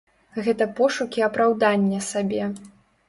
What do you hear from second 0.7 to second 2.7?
пошукі апраўдання сабе.